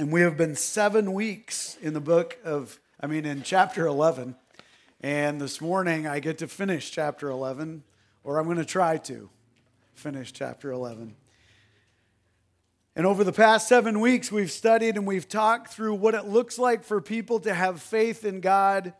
[0.00, 4.34] And we have been seven weeks in the book of, I mean, in chapter 11.
[5.02, 7.82] And this morning I get to finish chapter 11,
[8.24, 9.28] or I'm going to try to
[9.92, 11.16] finish chapter 11.
[12.96, 16.58] And over the past seven weeks, we've studied and we've talked through what it looks
[16.58, 18.94] like for people to have faith in God,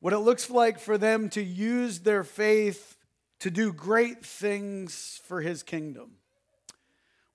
[0.00, 2.98] what it looks like for them to use their faith
[3.38, 6.10] to do great things for His kingdom.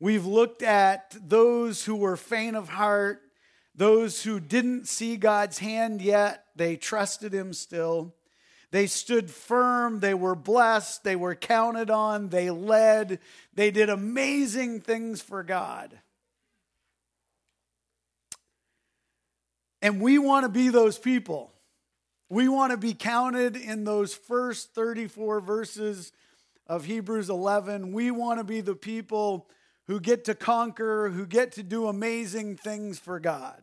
[0.02, 3.22] We've looked at those who were faint of heart,
[3.76, 8.16] those who didn't see God's hand yet, they trusted Him still.
[8.72, 13.20] They stood firm, they were blessed, they were counted on, they led,
[13.54, 15.96] they did amazing things for God.
[19.84, 21.54] And we want to be those people.
[22.28, 26.12] We want to be counted in those first 34 verses
[26.66, 27.94] of Hebrews 11.
[27.94, 29.48] We want to be the people
[29.88, 33.62] who get to conquer, who get to do amazing things for God.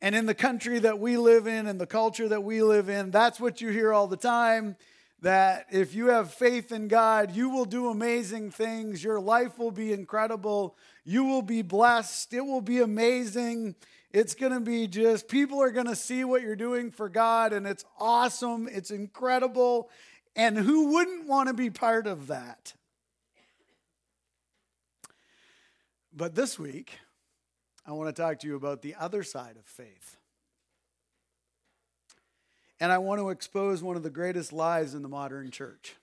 [0.00, 3.10] And in the country that we live in and the culture that we live in,
[3.10, 4.76] that's what you hear all the time
[5.22, 9.02] that if you have faith in God, you will do amazing things.
[9.02, 10.76] Your life will be incredible.
[11.04, 12.34] You will be blessed.
[12.34, 13.76] It will be amazing.
[14.10, 17.52] It's going to be just, people are going to see what you're doing for God,
[17.52, 18.68] and it's awesome.
[18.70, 19.90] It's incredible.
[20.34, 22.74] And who wouldn't want to be part of that?
[26.14, 26.98] But this week,
[27.86, 30.16] I want to talk to you about the other side of faith.
[32.78, 35.96] And I want to expose one of the greatest lies in the modern church.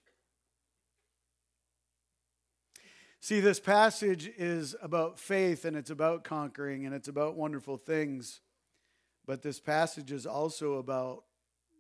[3.21, 8.39] See, this passage is about faith and it's about conquering and it's about wonderful things.
[9.25, 11.23] But this passage is also about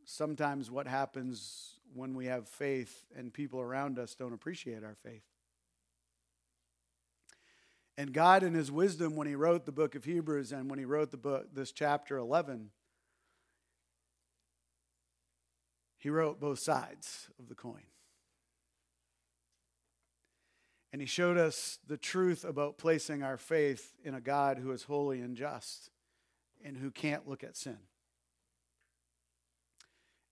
[0.05, 5.23] sometimes what happens when we have faith and people around us don't appreciate our faith.
[7.99, 10.85] And God, in His wisdom, when He wrote the book of Hebrews and when He
[10.85, 12.69] wrote the book, this chapter 11,
[15.97, 17.83] He wrote both sides of the coin.
[20.93, 24.83] And He showed us the truth about placing our faith in a God who is
[24.83, 25.89] holy and just
[26.63, 27.79] and who can't look at sin.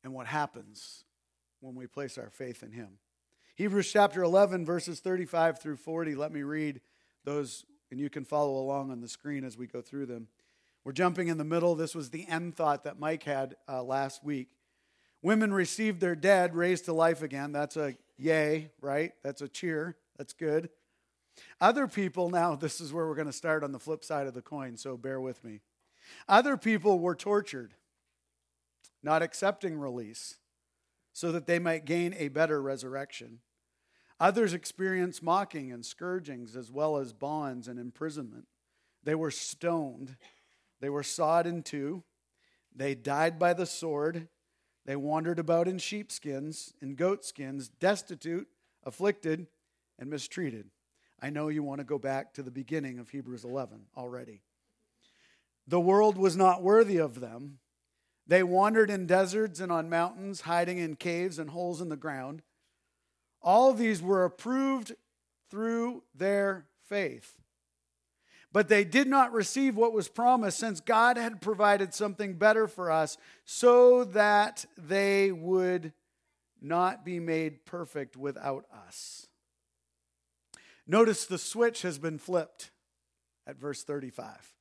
[0.05, 1.03] And what happens
[1.59, 2.99] when we place our faith in Him.
[3.55, 6.15] Hebrews chapter 11, verses 35 through 40.
[6.15, 6.79] Let me read
[7.27, 10.27] those, and you can follow along on the screen as we go through them.
[10.85, 11.75] We're jumping in the middle.
[11.75, 14.47] This was the end thought that Mike had uh, last week.
[15.21, 17.51] Women received their dead raised to life again.
[17.51, 19.11] That's a yay, right?
[19.23, 19.97] That's a cheer.
[20.17, 20.69] That's good.
[21.59, 24.33] Other people, now this is where we're going to start on the flip side of
[24.33, 25.59] the coin, so bear with me.
[26.29, 27.73] Other people were tortured,
[29.03, 30.35] not accepting release,
[31.11, 33.39] so that they might gain a better resurrection.
[34.19, 38.47] Others experienced mocking and scourgings, as well as bonds and imprisonment.
[39.03, 40.17] They were stoned,
[40.81, 42.03] they were sawed in two,
[42.75, 44.27] they died by the sword,
[44.85, 48.47] they wandered about in sheepskins and goatskins, destitute,
[48.83, 49.47] afflicted,
[49.99, 50.69] and mistreated.
[51.21, 54.41] I know you want to go back to the beginning of Hebrews 11 already.
[55.67, 57.59] The world was not worthy of them.
[58.25, 62.41] They wandered in deserts and on mountains, hiding in caves and holes in the ground.
[63.47, 64.93] All these were approved
[65.49, 67.39] through their faith.
[68.51, 72.91] But they did not receive what was promised, since God had provided something better for
[72.91, 75.93] us, so that they would
[76.61, 79.27] not be made perfect without us.
[80.85, 82.71] Notice the switch has been flipped
[83.47, 84.56] at verse 35.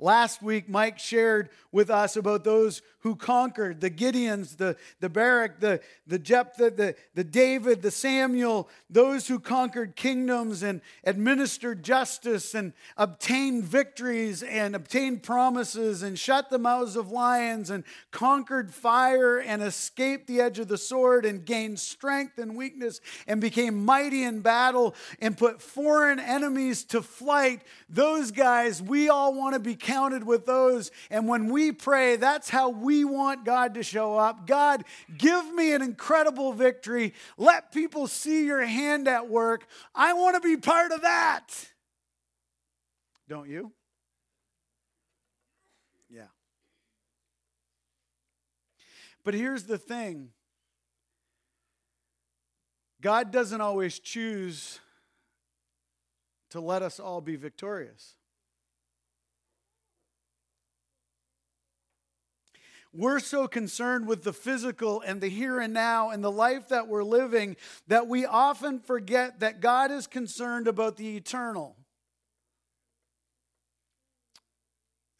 [0.00, 5.60] Last week, Mike shared with us about those who conquered the Gideons, the, the Barak,
[5.60, 12.54] the, the Jephthah, the, the David, the Samuel, those who conquered kingdoms and administered justice
[12.54, 19.38] and obtained victories and obtained promises and shut the mouths of lions and conquered fire
[19.38, 24.22] and escaped the edge of the sword and gained strength and weakness and became mighty
[24.22, 27.62] in battle and put foreign enemies to flight.
[27.88, 30.90] Those guys, we all want to be counted with those.
[31.10, 34.46] And when we pray, that's how we want God to show up.
[34.46, 34.84] God,
[35.16, 37.14] give me an incredible victory.
[37.38, 39.66] Let people see your hand at work.
[39.94, 41.46] I want to be part of that.
[43.30, 43.72] Don't you?
[46.10, 46.22] Yeah.
[49.24, 50.32] But here's the thing
[53.00, 54.80] God doesn't always choose
[56.50, 58.17] to let us all be victorious.
[62.98, 66.88] We're so concerned with the physical and the here and now and the life that
[66.88, 67.56] we're living
[67.86, 71.76] that we often forget that God is concerned about the eternal.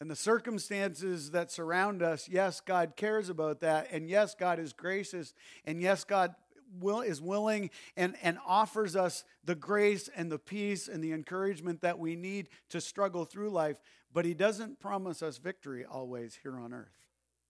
[0.01, 3.87] And the circumstances that surround us, yes, God cares about that.
[3.93, 5.33] And yes, God is gracious.
[5.63, 6.35] And yes, God
[6.81, 11.79] will, is willing and, and offers us the grace and the peace and the encouragement
[11.79, 13.77] that we need to struggle through life.
[14.11, 17.08] But He doesn't promise us victory always here on earth.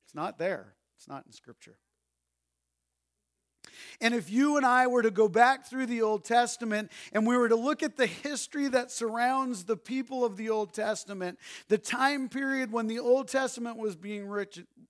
[0.10, 1.78] It's not there, it's not in Scripture.
[4.02, 7.38] And if you and I were to go back through the Old Testament and we
[7.38, 11.78] were to look at the history that surrounds the people of the Old Testament, the
[11.78, 14.28] time period when the Old Testament was being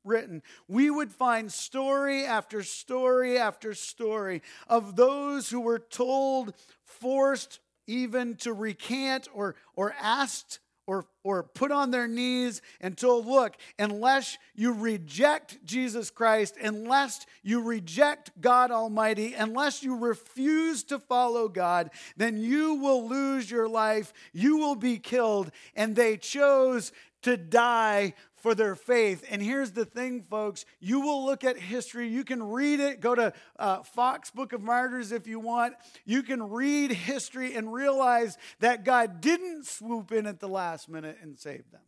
[0.05, 6.53] written, we would find story after story after story of those who were told,
[6.85, 13.27] forced even to recant or, or asked or, or put on their knees and told,
[13.27, 20.97] Look, unless you reject Jesus Christ, unless you reject God Almighty, unless you refuse to
[20.97, 24.11] follow God, then you will lose your life.
[24.33, 25.51] You will be killed.
[25.75, 26.91] And they chose
[27.23, 29.25] to die for their faith.
[29.29, 33.15] And here's the thing, folks you will look at history, you can read it, go
[33.15, 35.75] to uh, Foxe Book of Martyrs if you want.
[36.05, 41.17] You can read history and realize that God didn't swoop in at the last minute
[41.21, 41.81] and save them.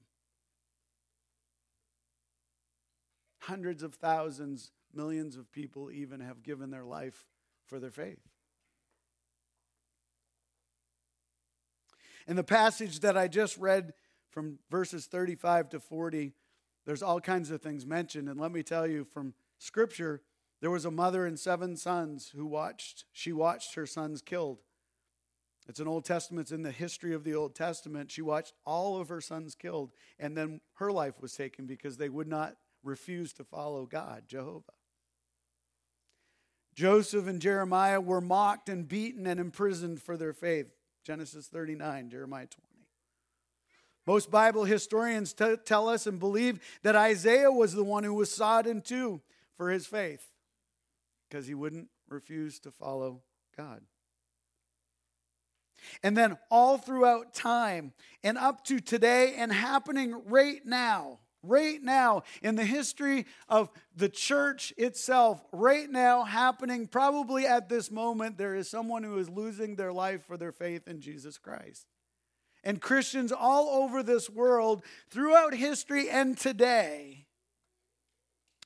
[3.39, 7.25] Hundreds of thousands, millions of people even have given their life
[7.65, 8.19] for their faith.
[12.27, 13.93] In the passage that I just read
[14.31, 16.33] from verses 35 to 40,
[16.85, 18.29] there's all kinds of things mentioned.
[18.29, 20.21] And let me tell you from scripture,
[20.61, 24.59] there was a mother and seven sons who watched, she watched her sons killed.
[25.67, 28.11] It's an Old Testament, it's in the history of the Old Testament.
[28.11, 32.09] She watched all of her sons killed, and then her life was taken because they
[32.09, 34.73] would not refuse to follow God, Jehovah.
[36.73, 40.67] Joseph and Jeremiah were mocked and beaten and imprisoned for their faith.
[41.03, 42.70] Genesis 39, Jeremiah 20.
[44.11, 48.29] Most Bible historians t- tell us and believe that Isaiah was the one who was
[48.29, 49.21] sawed in two
[49.55, 50.33] for his faith
[51.29, 53.21] because he wouldn't refuse to follow
[53.55, 53.79] God.
[56.03, 62.23] And then all throughout time and up to today and happening right now, right now
[62.41, 68.55] in the history of the church itself, right now happening probably at this moment, there
[68.55, 71.87] is someone who is losing their life for their faith in Jesus Christ.
[72.63, 77.25] And Christians all over this world, throughout history and today,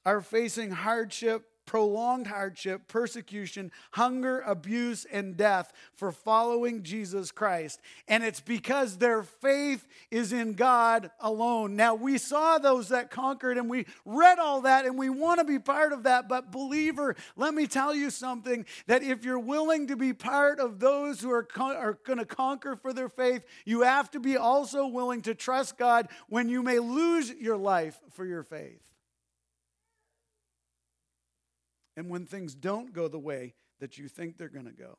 [0.06, 7.82] are facing hardship prolonged hardship, persecution, hunger, abuse, and death for following Jesus Christ.
[8.08, 11.76] And it's because their faith is in God alone.
[11.76, 15.46] Now, we saw those that conquered and we read all that and we want to
[15.46, 16.30] be part of that.
[16.30, 20.80] But, believer, let me tell you something that if you're willing to be part of
[20.80, 24.38] those who are, con- are going to conquer for their faith, you have to be
[24.38, 28.95] also willing to trust God when you may lose your life for your faith
[31.96, 34.98] and when things don't go the way that you think they're going to go.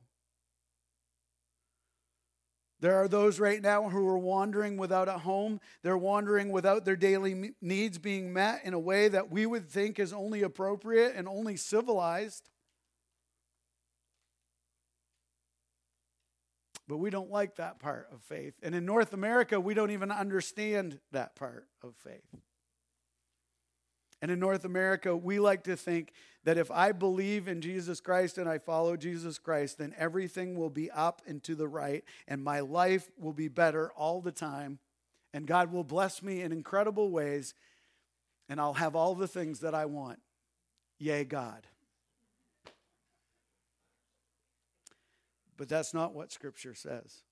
[2.81, 5.61] There are those right now who are wandering without a home.
[5.83, 9.99] They're wandering without their daily needs being met in a way that we would think
[9.99, 12.51] is only appropriate and only civilized.
[16.87, 18.55] But we don't like that part of faith.
[18.63, 22.23] And in North America, we don't even understand that part of faith.
[24.23, 26.13] And in North America, we like to think
[26.45, 30.71] that if I believe in Jesus Christ and I follow Jesus Christ, then everything will
[30.71, 34.79] be up and to the right, and my life will be better all the time,
[35.35, 37.53] and God will bless me in incredible ways,
[38.49, 40.21] and I'll have all the things that I want.
[40.99, 41.67] Yay, God.
[45.57, 47.23] But that's not what Scripture says.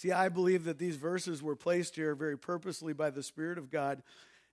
[0.00, 3.70] See, I believe that these verses were placed here very purposely by the Spirit of
[3.70, 4.02] God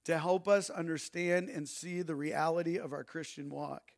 [0.04, 3.94] to help us understand and see the reality of our Christian walk.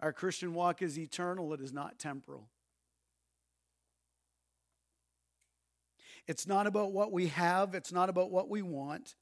[0.00, 2.50] Our Christian walk is eternal, it is not temporal.
[6.26, 9.14] It's not about what we have, it's not about what we want,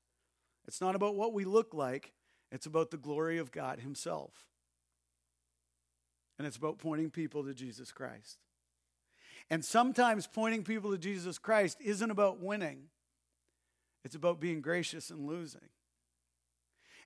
[0.66, 2.14] it's not about what we look like,
[2.50, 4.32] it's about the glory of God Himself.
[6.36, 8.38] And it's about pointing people to Jesus Christ.
[9.50, 12.84] And sometimes pointing people to Jesus Christ isn't about winning,
[14.04, 15.68] it's about being gracious and losing.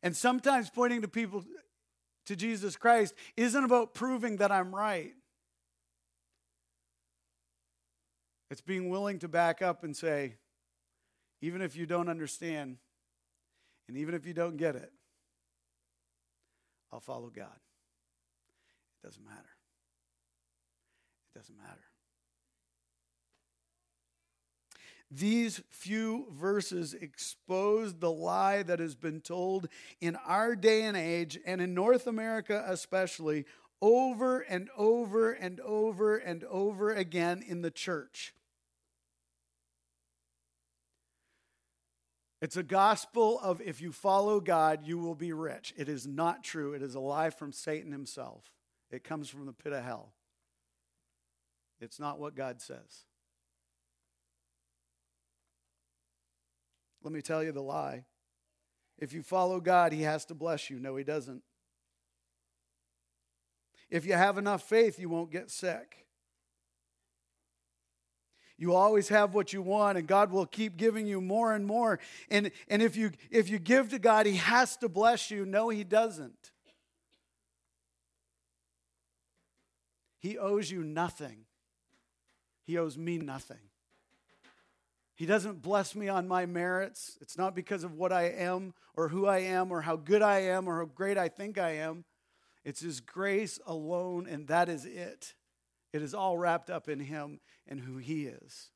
[0.03, 1.45] And sometimes pointing to people
[2.27, 5.13] to Jesus Christ isn't about proving that I'm right.
[8.51, 10.37] It's being willing to back up and say,
[11.41, 12.79] even if you don't understand,
[13.89, 14.93] and even if you don't get it,
[16.93, 17.47] I'll follow God.
[19.03, 19.57] It doesn't matter.
[21.35, 21.85] It doesn't matter.
[25.11, 29.69] These few verses expose the lie that has been told
[30.01, 33.47] in our day and age, and in North America especially,
[33.81, 38.35] over and over and over and over again in the church.
[42.41, 45.75] It's a gospel of if you follow God, you will be rich.
[45.77, 46.73] It is not true.
[46.73, 48.53] It is a lie from Satan himself.
[48.91, 50.13] It comes from the pit of hell.
[51.81, 53.05] It's not what God says.
[57.03, 58.05] Let me tell you the lie.
[58.99, 60.79] If you follow God, He has to bless you.
[60.79, 61.43] No, He doesn't.
[63.91, 66.07] If you have enough faith, you won't get sick.
[68.59, 72.01] You always have what you want, and God will keep giving you more and more.
[72.29, 75.47] And, and if, you, if you give to God, He has to bless you.
[75.47, 76.51] No, He doesn't.
[80.19, 81.45] He owes you nothing,
[82.65, 83.68] He owes me nothing.
[85.19, 87.19] He doesn't bless me on my merits.
[87.21, 90.43] It's not because of what I am or who I am or how good I
[90.43, 92.05] am or how great I think I am.
[92.65, 95.35] It's His grace alone, and that is it.
[95.93, 98.71] It is all wrapped up in Him and who He is.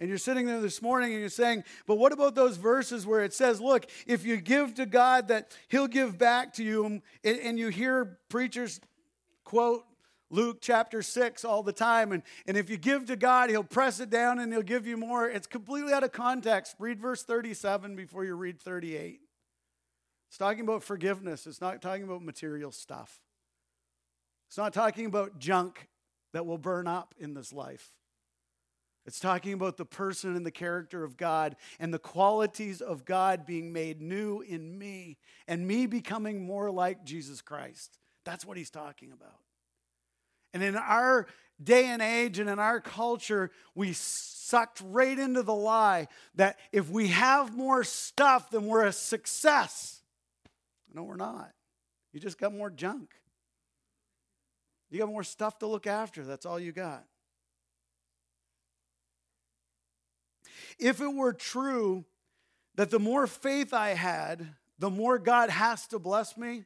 [0.00, 3.22] And you're sitting there this morning and you're saying, but what about those verses where
[3.22, 7.00] it says, look, if you give to God, that He'll give back to you?
[7.22, 8.80] And, you hear preachers
[9.44, 9.84] quote
[10.30, 12.12] Luke chapter 6 all the time.
[12.12, 14.96] And, and if you give to God, He'll press it down and He'll give you
[14.96, 15.28] more.
[15.28, 16.76] It's completely out of context.
[16.78, 19.20] Read verse 37 before you read 38.
[20.28, 23.20] It's talking about forgiveness, it's not talking about material stuff.
[24.48, 25.88] It's not talking about junk
[26.32, 27.90] that will burn up in this life.
[29.06, 33.46] It's talking about the person and the character of God and the qualities of God
[33.46, 35.16] being made new in me
[35.46, 37.98] and me becoming more like Jesus Christ.
[38.26, 39.40] That's what he's talking about.
[40.52, 41.26] And in our
[41.62, 46.88] day and age and in our culture, we sucked right into the lie that if
[46.88, 50.02] we have more stuff, then we're a success.
[50.92, 51.52] No, we're not.
[52.12, 53.10] You just got more junk.
[54.90, 56.24] You got more stuff to look after.
[56.24, 57.04] That's all you got.
[60.78, 62.04] If it were true
[62.76, 66.64] that the more faith I had, the more God has to bless me,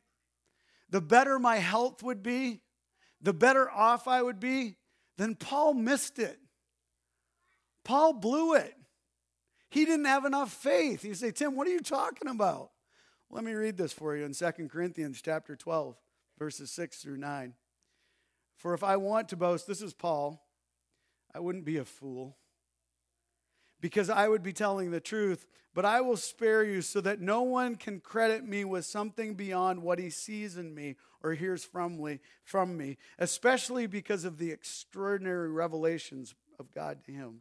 [0.90, 2.60] the better my health would be,
[3.22, 4.76] the better off I would be,
[5.16, 6.38] then Paul missed it.
[7.84, 8.74] Paul blew it.
[9.70, 11.04] He didn't have enough faith.
[11.04, 12.70] You say, Tim, what are you talking about?
[13.30, 15.96] Let me read this for you in 2 Corinthians chapter 12,
[16.38, 17.54] verses 6 through 9.
[18.58, 20.44] For if I want to boast, this is Paul,
[21.34, 22.36] I wouldn't be a fool
[23.82, 27.42] because I would be telling the truth, but I will spare you so that no
[27.42, 32.02] one can credit me with something beyond what he sees in me or hears from
[32.02, 37.40] me, from me, especially because of the extraordinary revelations of God to him.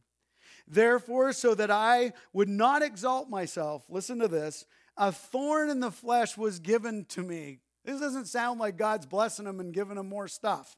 [0.67, 4.65] Therefore, so that I would not exalt myself, listen to this,
[4.98, 7.60] a thorn in the flesh was given to me.
[7.86, 10.75] This doesn't sound like God's blessing him and giving him more stuff.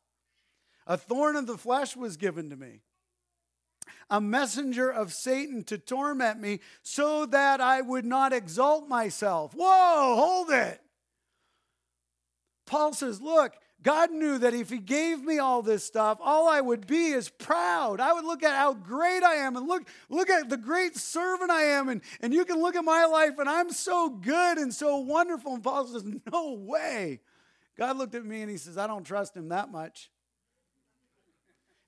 [0.88, 2.82] A thorn in the flesh was given to me
[4.10, 9.54] a messenger of Satan to torment me so that I would not exalt myself.
[9.54, 10.82] Whoa, hold it.
[12.66, 16.62] Paul says, Look, God knew that if He gave me all this stuff, all I
[16.62, 18.00] would be is proud.
[18.00, 21.52] I would look at how great I am and look, look at the great servant
[21.52, 21.90] I am.
[21.90, 25.56] And, and you can look at my life and I'm so good and so wonderful.
[25.56, 27.20] And Paul says, No way.
[27.78, 30.10] God looked at me and He says, I don't trust Him that much.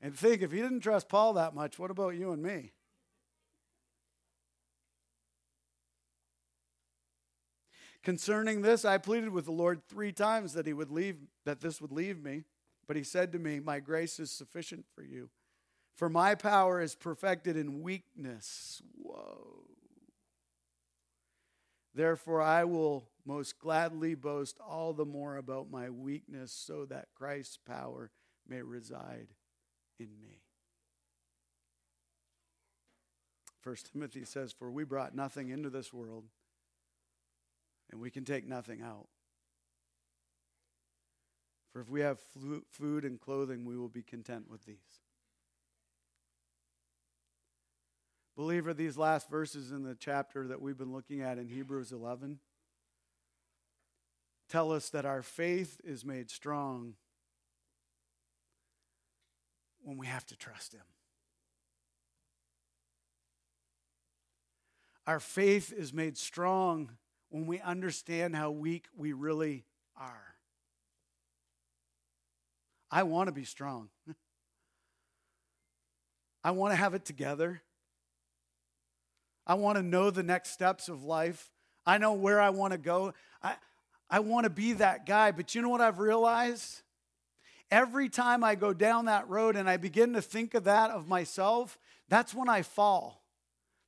[0.05, 2.73] And think if he didn't trust Paul that much, what about you and me?
[8.03, 11.81] Concerning this, I pleaded with the Lord three times that he would leave, that this
[11.81, 12.43] would leave me.
[12.85, 15.31] But he said to me, My grace is sufficient for you,
[15.95, 18.83] for my power is perfected in weakness.
[19.01, 19.63] Whoa.
[21.95, 27.57] Therefore, I will most gladly boast all the more about my weakness, so that Christ's
[27.57, 28.11] power
[28.47, 29.29] may reside
[29.99, 30.41] in me.
[33.61, 36.25] First Timothy says, For we brought nothing into this world,
[37.91, 39.07] and we can take nothing out.
[41.73, 42.19] For if we have
[42.71, 44.77] food and clothing, we will be content with these.
[48.37, 52.39] Believer, these last verses in the chapter that we've been looking at in Hebrews 11
[54.49, 56.93] tell us that our faith is made strong
[59.85, 60.81] when we have to trust Him.
[65.07, 66.89] Our faith is made strong
[67.29, 69.63] when we understand how weak we really
[69.95, 70.35] are.
[72.89, 73.89] I want to be strong.
[76.43, 77.61] I want to have it together.
[79.45, 81.51] I want to know the next steps of life.
[81.85, 83.13] I know where I want to go.
[83.43, 83.55] I,
[84.09, 85.31] I want to be that guy.
[85.31, 86.81] But you know what I've realized?
[87.71, 91.07] Every time I go down that road and I begin to think of that of
[91.07, 91.77] myself,
[92.09, 93.23] that's when I fall.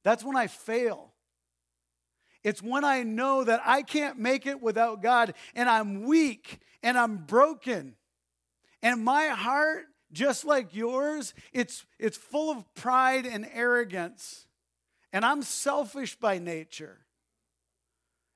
[0.03, 1.13] That's when I fail.
[2.43, 6.97] It's when I know that I can't make it without God and I'm weak and
[6.97, 7.95] I'm broken.
[8.81, 14.45] And my heart, just like yours, it's, it's full of pride and arrogance.
[15.11, 16.99] And I'm selfish by nature.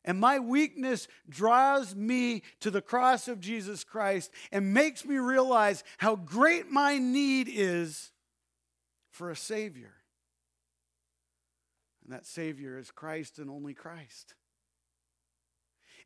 [0.04, 5.84] And my weakness draws me to the cross of Jesus Christ and makes me realize
[5.98, 8.12] how great my need is
[9.12, 9.94] for a Savior.
[12.04, 14.34] And that Savior is Christ and only Christ.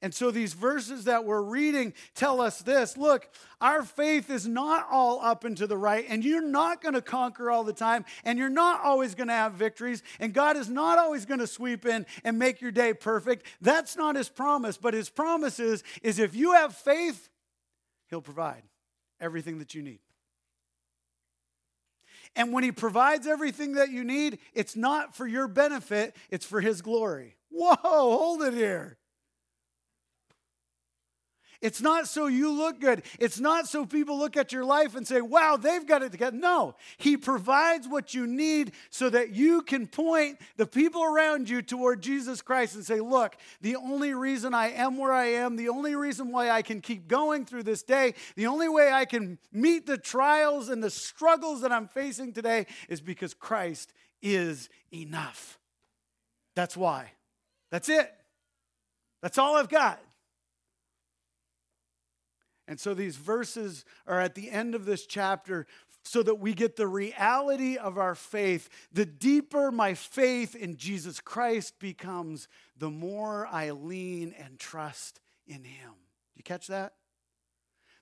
[0.05, 3.27] And so these verses that we're reading tell us this look,
[3.59, 7.01] our faith is not all up and to the right, and you're not going to
[7.01, 10.69] conquer all the time, and you're not always going to have victories, and God is
[10.69, 13.47] not always going to sweep in and make your day perfect.
[13.61, 17.27] That's not his promise, but his promise is, is if you have faith,
[18.11, 18.61] he'll provide
[19.19, 20.01] everything that you need.
[22.35, 26.61] And when he provides everything that you need, it's not for your benefit, it's for
[26.61, 27.37] his glory.
[27.49, 28.99] Whoa, hold it here.
[31.61, 33.03] It's not so you look good.
[33.19, 36.37] It's not so people look at your life and say, wow, they've got it together.
[36.37, 41.61] No, He provides what you need so that you can point the people around you
[41.61, 45.69] toward Jesus Christ and say, look, the only reason I am where I am, the
[45.69, 49.37] only reason why I can keep going through this day, the only way I can
[49.51, 55.59] meet the trials and the struggles that I'm facing today is because Christ is enough.
[56.55, 57.11] That's why.
[57.71, 58.11] That's it.
[59.21, 59.99] That's all I've got.
[62.67, 65.67] And so these verses are at the end of this chapter
[66.03, 68.69] so that we get the reality of our faith.
[68.91, 72.47] The deeper my faith in Jesus Christ becomes,
[72.77, 75.91] the more I lean and trust in Him.
[76.35, 76.93] You catch that?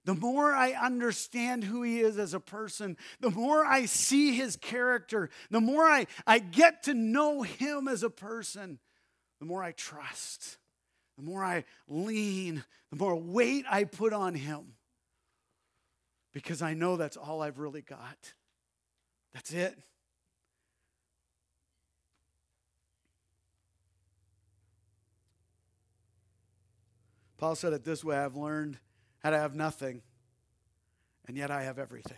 [0.06, 4.58] The more I understand who He is as a person, the more I see His
[4.58, 8.80] character, the more I, I get to know Him as a person,
[9.40, 10.58] the more I trust
[11.18, 14.74] the more I lean, the more weight I put on Him.
[16.32, 18.34] Because I know that's all I've really got.
[19.34, 19.78] That's it.
[27.38, 28.78] Paul said it this way I've learned
[29.22, 30.02] how to have nothing,
[31.28, 32.18] and yet I have everything.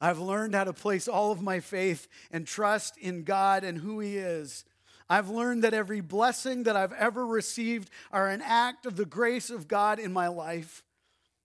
[0.00, 4.00] I've learned how to place all of my faith and trust in God and who
[4.00, 4.64] He is
[5.08, 9.50] I've learned that every blessing that I've ever received are an act of the grace
[9.50, 10.82] of God in my life.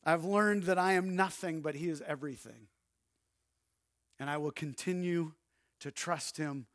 [0.03, 2.67] I've learned that I am nothing, but He is everything.
[4.19, 5.33] And I will continue
[5.79, 6.65] to trust Him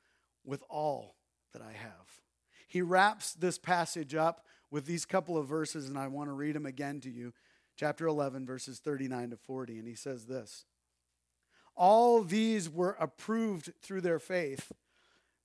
[0.44, 1.16] with all
[1.52, 2.20] that I have.
[2.68, 6.54] He wraps this passage up with these couple of verses, and I want to read
[6.54, 7.32] them again to you.
[7.76, 9.78] Chapter 11, verses 39 to 40.
[9.78, 10.64] And he says this
[11.76, 14.72] All these were approved through their faith.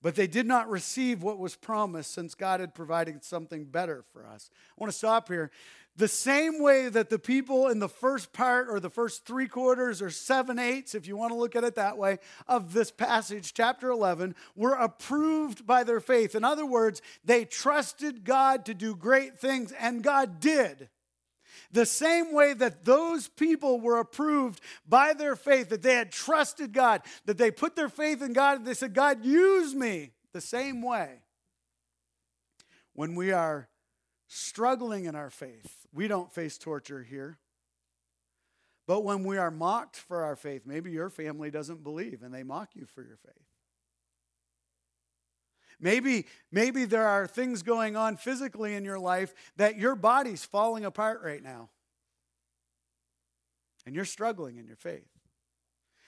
[0.02, 4.26] But they did not receive what was promised since God had provided something better for
[4.26, 4.50] us.
[4.52, 5.50] I want to stop here.
[5.94, 10.00] The same way that the people in the first part or the first three quarters
[10.00, 13.52] or seven eighths, if you want to look at it that way, of this passage,
[13.52, 16.34] chapter 11, were approved by their faith.
[16.34, 20.88] In other words, they trusted God to do great things, and God did.
[21.72, 26.72] The same way that those people were approved by their faith, that they had trusted
[26.72, 30.10] God, that they put their faith in God, and they said, God, use me.
[30.32, 31.20] The same way.
[32.94, 33.68] When we are
[34.28, 37.38] struggling in our faith, we don't face torture here.
[38.86, 42.42] But when we are mocked for our faith, maybe your family doesn't believe and they
[42.42, 43.51] mock you for your faith.
[45.82, 50.84] Maybe, maybe there are things going on physically in your life that your body's falling
[50.84, 51.70] apart right now.
[53.84, 55.08] And you're struggling in your faith.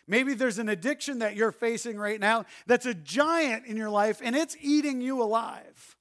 [0.06, 4.20] Maybe there's an addiction that you're facing right now that's a giant in your life
[4.22, 5.96] and it's eating you alive.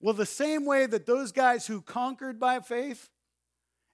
[0.00, 3.10] Well, the same way that those guys who conquered by faith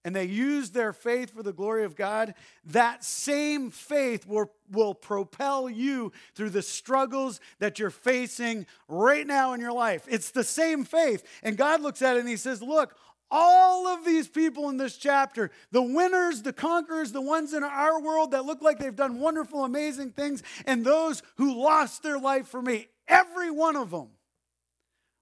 [0.06, 2.34] and they use their faith for the glory of God,
[2.66, 9.52] that same faith will, will propel you through the struggles that you're facing right now
[9.52, 10.06] in your life.
[10.08, 11.24] It's the same faith.
[11.42, 12.96] And God looks at it and He says, Look,
[13.32, 18.00] all of these people in this chapter, the winners, the conquerors, the ones in our
[18.00, 22.46] world that look like they've done wonderful, amazing things, and those who lost their life
[22.46, 24.10] for me, every one of them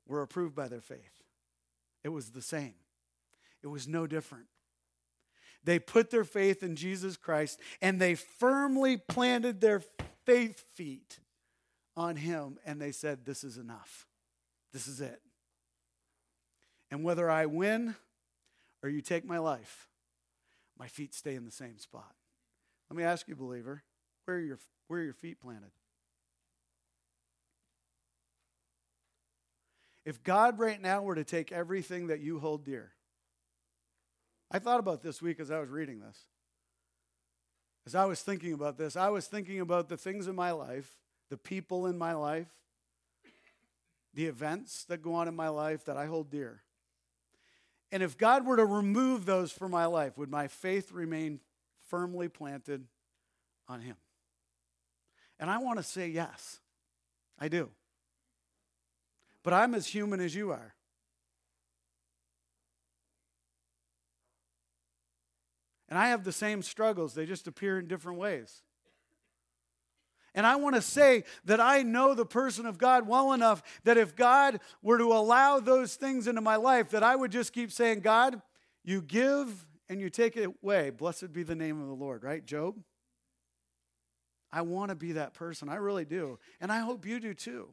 [0.07, 1.23] were approved by their faith.
[2.03, 2.75] It was the same,
[3.63, 4.45] it was no different.
[5.65, 9.83] They put their faith in Jesus Christ and they firmly planted their
[10.27, 11.19] faith feet
[11.97, 14.07] on Him and they said, This is enough.
[14.73, 15.21] This is it.
[16.91, 17.97] And whether I win
[18.83, 19.89] or you take my life,
[20.79, 22.15] my feet stay in the same spot.
[22.91, 23.83] Let me ask you, believer,
[24.25, 25.71] where are your, where are your feet planted?
[30.05, 32.93] If God right now were to take everything that you hold dear,
[34.55, 36.17] I thought about this week as I was reading this.
[37.87, 40.97] As I was thinking about this, I was thinking about the things in my life,
[41.29, 42.47] the people in my life,
[44.15, 46.63] the events that go on in my life that I hold dear.
[47.91, 51.41] And if God were to remove those from my life, would my faith remain
[51.89, 52.85] firmly planted
[53.67, 53.97] on Him?
[55.41, 56.61] And I want to say yes.
[57.41, 57.71] I do.
[59.43, 60.75] But I'm as human as you are.
[65.95, 68.63] And I have the same struggles, they just appear in different ways.
[70.35, 73.97] And I want to say that I know the person of God well enough that
[73.97, 77.71] if God were to allow those things into my life, that I would just keep
[77.71, 78.43] saying, God,
[78.83, 80.91] you give and you take it away.
[80.91, 82.45] Blessed be the name of the Lord, right?
[82.45, 82.75] Job?
[84.51, 85.69] I want to be that person.
[85.69, 86.41] I really do.
[86.61, 87.69] And I hope you do too.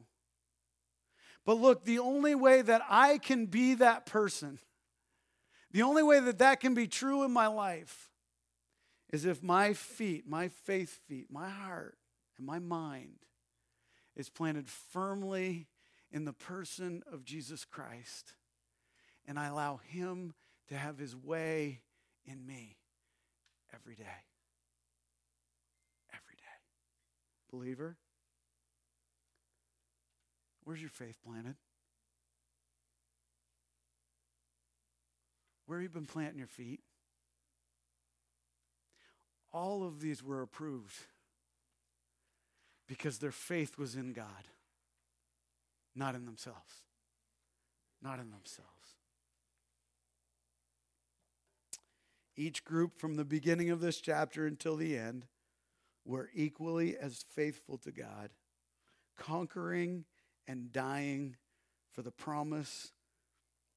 [1.44, 4.60] But look, the only way that I can be that person,
[5.72, 8.10] the only way that that can be true in my life,
[9.12, 11.96] is if my feet, my faith feet, my heart,
[12.38, 13.18] and my mind
[14.16, 15.68] is planted firmly
[16.10, 18.32] in the person of Jesus Christ.
[19.26, 20.32] And I allow Him
[20.68, 21.80] to have His way
[22.24, 22.76] in me
[23.74, 24.24] every day.
[26.12, 27.50] Every day.
[27.50, 27.96] Believer,
[30.64, 31.56] where's your faith planted?
[35.66, 36.80] Where have you been planting your feet?
[39.52, 40.96] All of these were approved
[42.88, 44.48] because their faith was in God,
[45.94, 46.82] not in themselves.
[48.02, 48.96] Not in themselves.
[52.36, 55.26] Each group from the beginning of this chapter until the end
[56.04, 58.30] were equally as faithful to God,
[59.16, 60.04] conquering
[60.48, 61.36] and dying
[61.92, 62.92] for the promise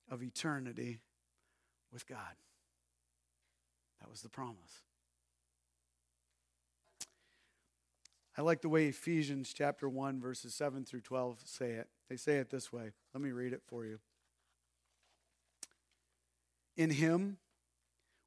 [0.09, 1.01] of eternity
[1.93, 2.35] with God.
[4.01, 4.81] That was the promise.
[8.37, 11.87] I like the way Ephesians chapter 1, verses 7 through 12 say it.
[12.09, 12.91] They say it this way.
[13.13, 13.99] Let me read it for you.
[16.75, 17.37] In him,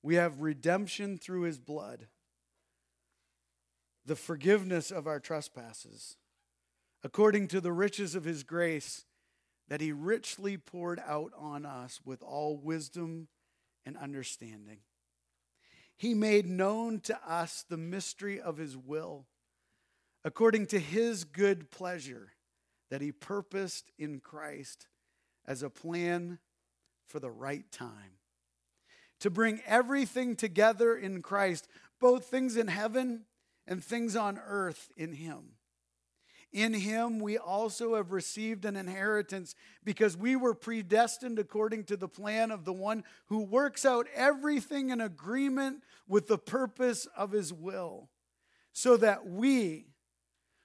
[0.03, 2.07] we have redemption through his blood,
[4.07, 6.16] the forgiveness of our trespasses,
[7.05, 9.05] according to the riches of his grace
[9.68, 13.29] that he richly poured out on us with all wisdom
[13.85, 14.79] and understanding.
[15.94, 19.27] He made known to us the mystery of his will
[20.29, 22.35] according to his good pleasure
[22.91, 24.87] that he purposed in Christ
[25.47, 26.38] as a plan
[27.07, 28.19] for the right time.
[29.21, 31.67] To bring everything together in Christ,
[31.99, 33.23] both things in heaven
[33.67, 35.53] and things on earth in him.
[36.53, 42.07] In him we also have received an inheritance because we were predestined according to the
[42.07, 47.51] plan of the one who works out everything in agreement with the purpose of his
[47.51, 48.11] will,
[48.75, 49.87] so that we,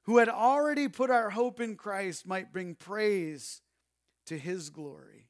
[0.04, 3.62] who had already put our hope in Christ might bring praise
[4.26, 5.28] to his glory.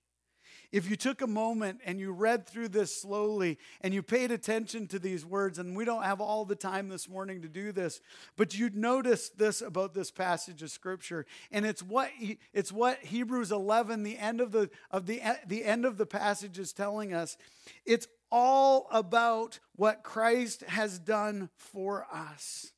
[0.73, 4.87] If you took a moment and you read through this slowly and you paid attention
[4.87, 8.01] to these words, and we don't have all the time this morning to do this,
[8.37, 12.09] but you'd notice this about this passage of scripture, and it's what
[12.53, 16.57] it's what Hebrews 11, the end of the of the the end of the passage
[16.57, 17.37] is telling us.
[17.85, 22.72] It's all about what Christ has done for us.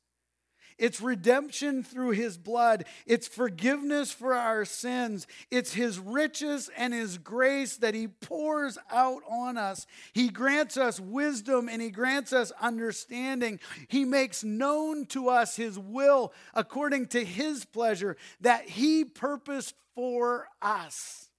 [0.78, 2.84] It's redemption through his blood.
[3.06, 5.26] It's forgiveness for our sins.
[5.50, 9.86] It's his riches and his grace that he pours out on us.
[10.12, 13.58] He grants us wisdom and he grants us understanding.
[13.88, 20.48] He makes known to us his will according to his pleasure that he purposed for
[20.60, 21.30] us.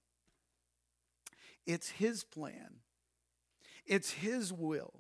[1.67, 2.78] It's his plan,
[3.86, 4.93] it's his will,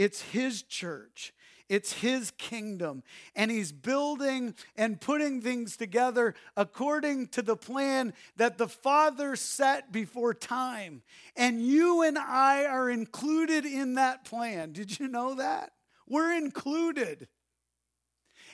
[0.00, 1.34] it's his church.
[1.68, 3.02] It's his kingdom.
[3.36, 9.92] And he's building and putting things together according to the plan that the Father set
[9.92, 11.02] before time.
[11.36, 14.72] And you and I are included in that plan.
[14.72, 15.72] Did you know that?
[16.08, 17.28] We're included.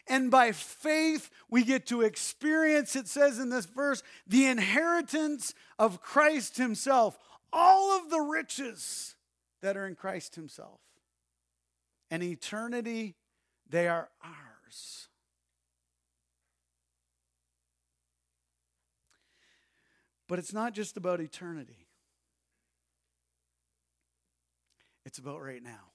[0.08, 6.02] And by faith, we get to experience, it says in this verse, the inheritance of
[6.02, 7.16] Christ Himself,
[7.52, 9.14] all of the riches
[9.62, 10.80] that are in Christ Himself.
[12.10, 13.14] And eternity,
[13.68, 15.08] they are ours.
[20.28, 21.86] But it's not just about eternity,
[25.04, 25.92] it's about right now.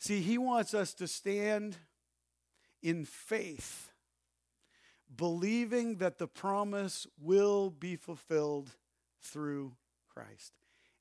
[0.00, 1.76] See, he wants us to stand
[2.82, 3.90] in faith,
[5.14, 8.70] believing that the promise will be fulfilled
[9.20, 9.72] through
[10.08, 10.52] Christ.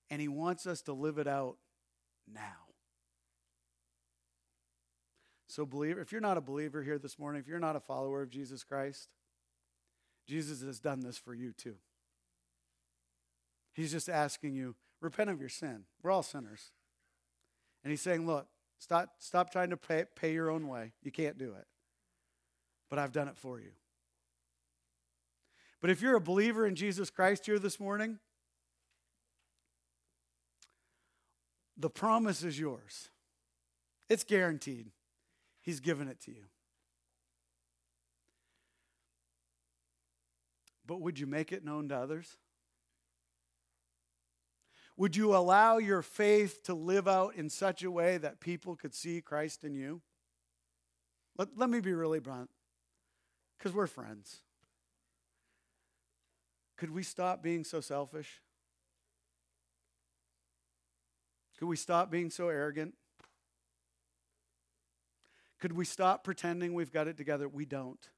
[0.10, 1.58] And he wants us to live it out
[2.32, 2.68] now.
[5.48, 8.22] So, believer, if you're not a believer here this morning, if you're not a follower
[8.22, 9.10] of Jesus Christ,
[10.28, 11.76] Jesus has done this for you too.
[13.74, 15.84] He's just asking you, repent of your sin.
[16.02, 16.72] We're all sinners.
[17.84, 18.48] And he's saying, look,
[18.80, 20.94] stop, stop trying to pay, pay your own way.
[21.02, 21.66] You can't do it.
[22.90, 23.72] But I've done it for you.
[25.80, 28.20] But if you're a believer in Jesus Christ here this morning,
[31.78, 33.10] the promise is yours.
[34.10, 34.92] It's guaranteed.
[35.62, 36.46] He's given it to you.
[40.86, 42.38] But would you make it known to others?
[44.96, 48.96] Would you allow your faith to live out in such a way that people could
[48.96, 50.02] see Christ in you?
[51.38, 52.50] Let, let me be really blunt,
[53.58, 54.38] because we're friends.
[56.78, 58.42] Could we stop being so selfish?
[61.58, 62.94] Could we stop being so arrogant?
[65.60, 67.50] Could we stop pretending we've got it together?
[67.50, 68.10] We don't.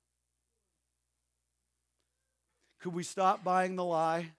[2.82, 4.32] Could we stop buying the lie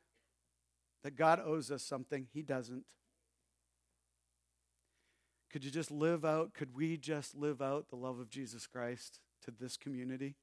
[1.03, 2.85] that God owes us something He doesn't?
[5.51, 9.19] Could you just live out, could we just live out the love of Jesus Christ
[9.45, 10.37] to this community?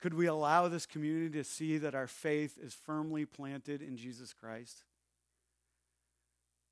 [0.00, 4.32] Could we allow this community to see that our faith is firmly planted in Jesus
[4.32, 4.84] Christ?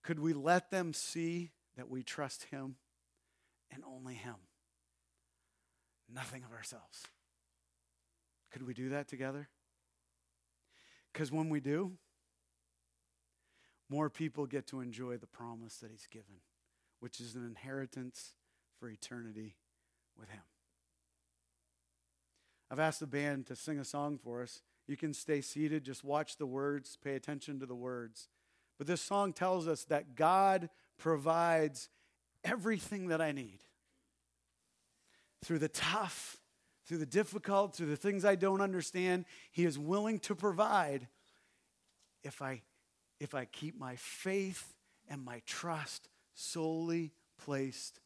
[0.02, 2.76] Could we let them see that we trust Him
[3.70, 4.36] and only Him?
[6.12, 7.02] Nothing of ourselves.
[8.50, 9.48] Could we do that together?
[11.12, 11.92] Because when we do,
[13.90, 16.40] more people get to enjoy the promise that He's given,
[17.00, 18.34] which is an inheritance
[18.78, 19.56] for eternity
[20.18, 20.42] with Him.
[22.70, 24.60] I've asked the band to sing a song for us.
[24.86, 28.28] You can stay seated, just watch the words, pay attention to the words.
[28.78, 31.88] But this song tells us that God provides
[32.44, 33.58] everything that I need
[35.44, 36.38] through the tough
[36.88, 39.26] through the difficult, through the things I don't understand.
[39.52, 41.06] He is willing to provide
[42.24, 42.62] if I,
[43.20, 44.74] if I keep my faith
[45.06, 48.00] and my trust solely placed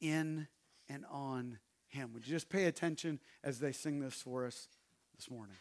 [0.00, 0.46] in
[0.88, 2.12] and on Him.
[2.14, 4.68] Would you just pay attention as they sing this for us
[5.16, 5.56] this morning?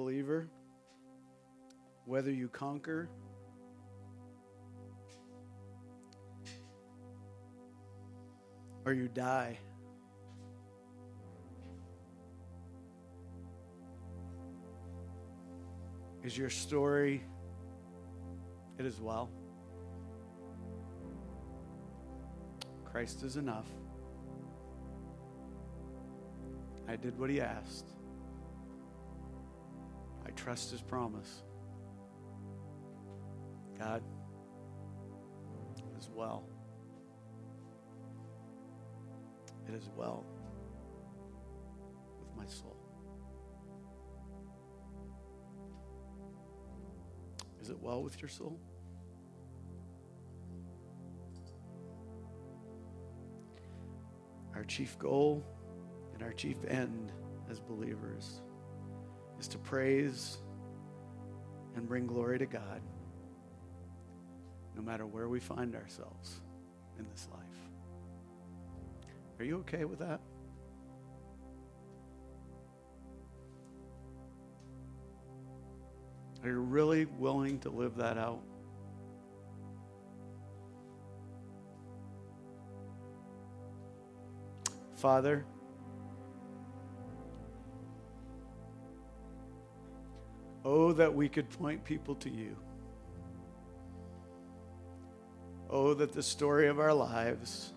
[0.00, 0.48] Believer,
[2.06, 3.10] whether you conquer
[8.86, 9.58] or you die.
[16.24, 17.22] Is your story
[18.78, 19.28] it as well?
[22.86, 23.66] Christ is enough.
[26.88, 27.99] I did what he asked.
[30.42, 31.42] Trust his promise.
[33.78, 34.02] God
[35.98, 36.46] as well.
[39.68, 40.24] it is well
[42.18, 42.76] with my soul.
[47.60, 48.58] Is it well with your soul?
[54.54, 55.44] Our chief goal
[56.14, 57.12] and our chief end
[57.50, 58.40] as believers
[59.40, 60.36] is to praise
[61.74, 62.82] and bring glory to God
[64.76, 66.42] no matter where we find ourselves
[66.98, 67.40] in this life.
[69.38, 70.20] Are you okay with that?
[76.42, 78.42] Are you really willing to live that out?
[84.96, 85.46] Father,
[90.64, 92.56] oh, that we could point people to you.
[95.68, 97.72] Oh, that the story of our lives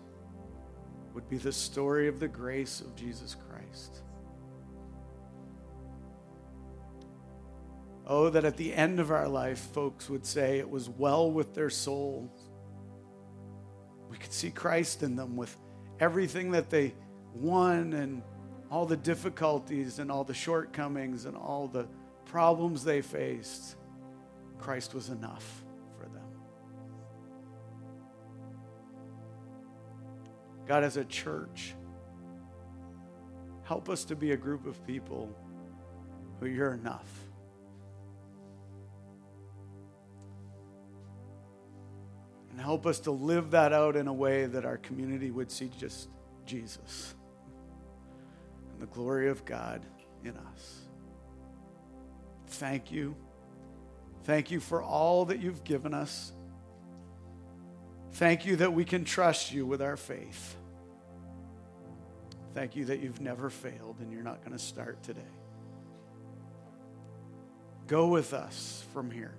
[1.14, 4.02] would be the story of the grace of Jesus Christ.
[8.06, 11.54] Oh, that at the end of our life, folks would say it was well with
[11.54, 12.50] their souls.
[14.10, 15.56] We could see Christ in them with
[16.00, 16.94] everything that they
[17.32, 18.22] won and
[18.70, 21.86] all the difficulties and all the shortcomings and all the
[22.34, 23.76] problems they faced,
[24.58, 25.64] Christ was enough
[25.96, 26.26] for them.
[30.66, 31.76] God, as a church,
[33.62, 35.30] help us to be a group of people
[36.40, 37.08] who you're enough.
[42.50, 45.70] And help us to live that out in a way that our community would see
[45.78, 46.08] just
[46.46, 47.14] Jesus
[48.72, 49.86] and the glory of God
[50.24, 50.84] in us.
[52.54, 53.16] Thank you.
[54.24, 56.32] Thank you for all that you've given us.
[58.12, 60.56] Thank you that we can trust you with our faith.
[62.54, 65.20] Thank you that you've never failed and you're not going to start today.
[67.86, 69.34] Go with us from here.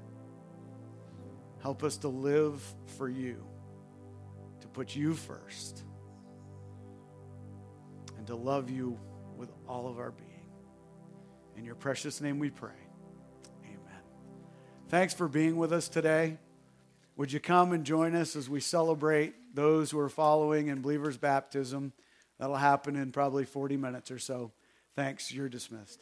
[1.62, 2.62] Help us to live
[2.98, 3.44] for you,
[4.62, 5.84] to put you first,
[8.18, 9.00] and to love you
[9.38, 10.30] with all of our being.
[11.58, 12.85] In your precious name we pray.
[14.88, 16.38] Thanks for being with us today.
[17.18, 21.18] Would you come and join us as we celebrate those who are following in believers'
[21.18, 21.92] baptism?
[22.38, 24.52] That'll happen in probably 40 minutes or so.
[24.96, 25.32] Thanks.
[25.32, 26.02] You're dismissed.